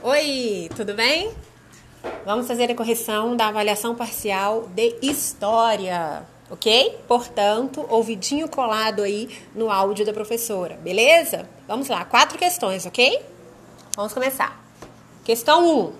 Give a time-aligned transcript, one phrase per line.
[0.00, 1.34] Oi, tudo bem?
[2.24, 7.00] Vamos fazer a correção da avaliação parcial de história, ok?
[7.08, 11.48] Portanto, ouvidinho colado aí no áudio da professora, beleza?
[11.66, 13.20] Vamos lá, quatro questões, ok?
[13.96, 14.62] Vamos começar.
[15.24, 15.80] Questão 1.
[15.80, 15.92] Um.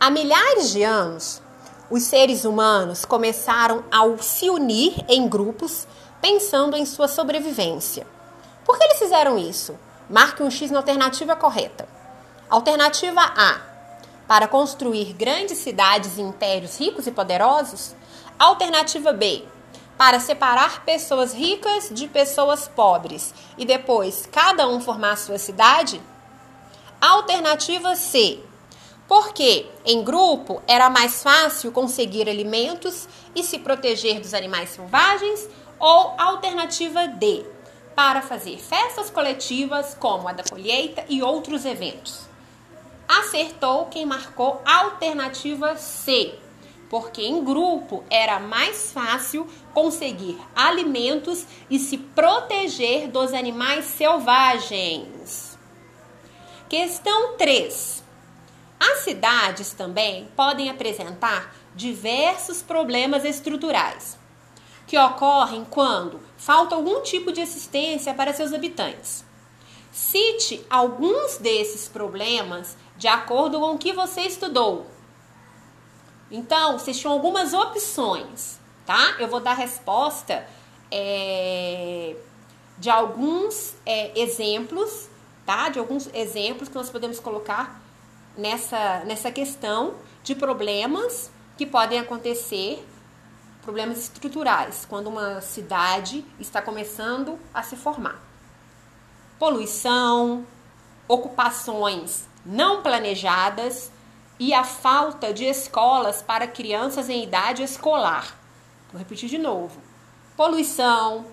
[0.00, 1.40] Há milhares de anos,
[1.88, 5.86] os seres humanos começaram a se unir em grupos
[6.20, 8.04] pensando em sua sobrevivência.
[8.64, 9.78] Por que eles fizeram isso?
[10.08, 11.99] Marque um X na alternativa correta.
[12.50, 13.60] Alternativa A:
[14.26, 17.94] para construir grandes cidades e impérios ricos e poderosos.
[18.36, 19.44] Alternativa B:
[19.96, 26.02] para separar pessoas ricas de pessoas pobres e depois cada um formar sua cidade.
[27.00, 28.40] Alternativa C:
[29.06, 35.48] porque em grupo era mais fácil conseguir alimentos e se proteger dos animais selvagens.
[35.78, 37.46] Ou alternativa D:
[37.94, 42.28] para fazer festas coletivas como a da colheita e outros eventos.
[43.10, 46.32] Acertou quem marcou alternativa C,
[46.88, 55.58] porque em grupo era mais fácil conseguir alimentos e se proteger dos animais selvagens.
[56.68, 58.04] Questão 3.
[58.78, 64.16] As cidades também podem apresentar diversos problemas estruturais
[64.86, 69.28] que ocorrem quando falta algum tipo de assistência para seus habitantes.
[69.92, 74.86] Cite alguns desses problemas de acordo com o que você estudou.
[76.30, 79.16] Então, vocês tinham algumas opções, tá?
[79.18, 80.46] Eu vou dar resposta
[80.92, 82.14] é,
[82.78, 85.08] de alguns é, exemplos,
[85.44, 85.70] tá?
[85.70, 87.82] De alguns exemplos que nós podemos colocar
[88.38, 92.86] nessa, nessa questão de problemas que podem acontecer,
[93.62, 98.29] problemas estruturais, quando uma cidade está começando a se formar
[99.40, 100.46] poluição,
[101.08, 103.90] ocupações não planejadas
[104.38, 108.38] e a falta de escolas para crianças em idade escolar.
[108.92, 109.80] Vou repetir de novo:
[110.36, 111.24] poluição,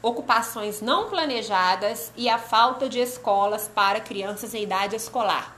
[0.00, 5.54] ocupações não planejadas e a falta de escolas para crianças em idade escolar.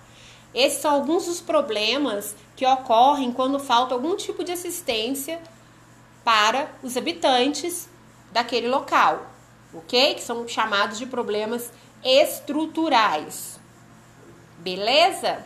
[0.53, 5.41] Esses são alguns dos problemas que ocorrem quando falta algum tipo de assistência
[6.25, 7.89] para os habitantes
[8.33, 9.25] daquele local,
[9.73, 10.17] ok?
[10.17, 11.71] Que são chamados de problemas
[12.05, 13.61] estruturais.
[14.59, 15.45] Beleza?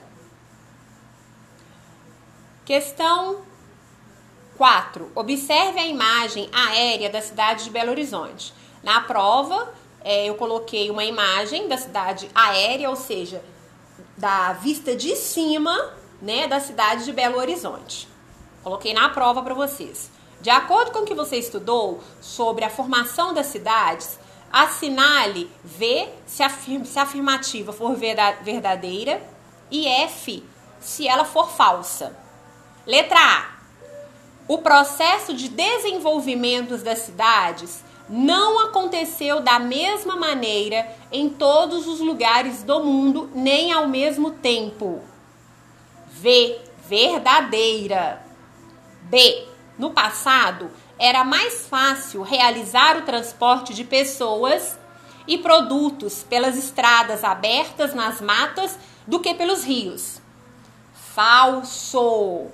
[2.65, 3.43] Questão
[4.57, 5.13] 4.
[5.15, 8.53] Observe a imagem aérea da cidade de Belo Horizonte.
[8.83, 9.73] Na prova,
[10.03, 13.43] é, eu coloquei uma imagem da cidade aérea, ou seja,
[14.17, 18.09] da vista de cima, né, da cidade de Belo Horizonte.
[18.63, 20.11] Coloquei na prova para vocês.
[20.41, 24.19] De acordo com o que você estudou sobre a formação das cidades,
[24.53, 29.23] Assinale V se, afirma, se a afirmativa for verdadeira
[29.71, 30.43] e F
[30.81, 32.17] se ela for falsa.
[32.87, 33.57] Letra A.
[34.49, 42.63] O processo de desenvolvimento das cidades não aconteceu da mesma maneira em todos os lugares
[42.63, 45.03] do mundo, nem ao mesmo tempo.
[46.09, 46.61] V.
[46.89, 48.25] Verdadeira.
[49.03, 49.49] B.
[49.77, 54.79] No passado, era mais fácil realizar o transporte de pessoas
[55.27, 60.21] e produtos pelas estradas abertas nas matas do que pelos rios.
[60.95, 62.47] Falso.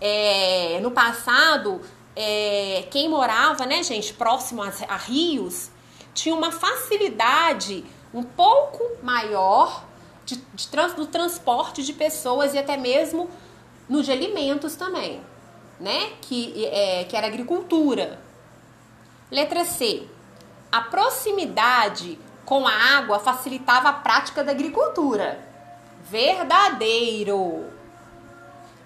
[0.00, 1.80] É, no passado,
[2.14, 5.70] é, quem morava, né, gente, próximo a, a rios,
[6.14, 7.84] tinha uma facilidade
[8.14, 9.84] um pouco maior
[10.24, 13.28] de, de trans, do transporte de pessoas e até mesmo
[13.88, 15.20] no de alimentos também
[15.80, 16.12] né?
[16.20, 18.20] Que, é, que era agricultura.
[19.30, 20.06] Letra C.
[20.70, 25.38] A proximidade com a água facilitava a prática da agricultura.
[26.02, 27.66] Verdadeiro.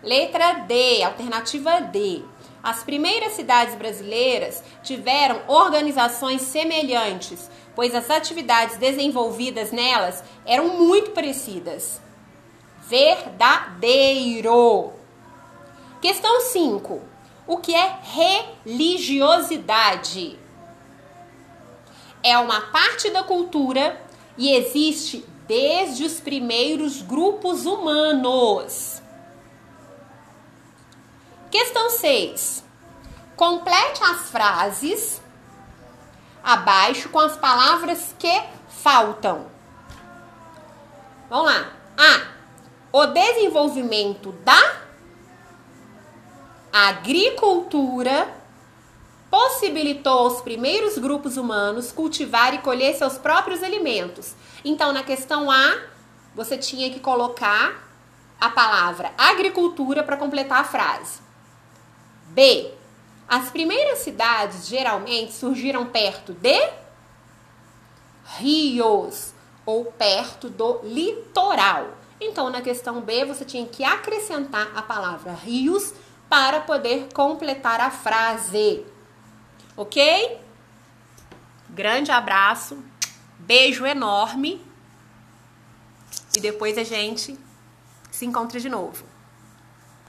[0.03, 2.23] Letra D, alternativa D.
[2.63, 12.01] As primeiras cidades brasileiras tiveram organizações semelhantes, pois as atividades desenvolvidas nelas eram muito parecidas.
[12.89, 13.63] Verdadeiro.
[16.03, 17.01] Questão 5.
[17.47, 20.37] O que é religiosidade?
[22.25, 24.03] É uma parte da cultura
[24.37, 29.01] e existe desde os primeiros grupos humanos.
[31.53, 32.65] Questão 6.
[33.37, 35.23] Complete as frases
[36.43, 39.47] abaixo com as palavras que faltam.
[41.31, 41.71] Vamos lá.
[41.97, 42.33] A.
[42.93, 44.82] O desenvolvimento da
[46.73, 48.33] agricultura
[49.31, 54.35] possibilitou aos primeiros grupos humanos cultivar e colher seus próprios alimentos.
[54.65, 55.81] Então, na questão A,
[56.35, 57.89] você tinha que colocar
[58.41, 61.21] a palavra agricultura para completar a frase.
[62.29, 62.73] B.
[63.29, 66.71] As primeiras cidades geralmente surgiram perto de
[68.39, 69.33] rios
[69.65, 71.89] ou perto do litoral.
[72.21, 75.95] Então, na questão B, você tinha que acrescentar a palavra rios
[76.33, 78.87] para poder completar a frase.
[79.77, 80.41] Ok?
[81.69, 82.83] Grande abraço,
[83.39, 84.59] beijo enorme
[86.35, 87.39] e depois a gente
[88.11, 89.12] se encontra de novo.